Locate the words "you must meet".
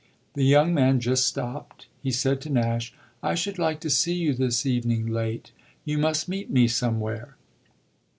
5.85-6.49